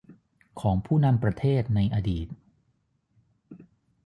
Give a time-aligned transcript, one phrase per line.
[0.61, 2.27] ของผู้นำประเทศในอดีต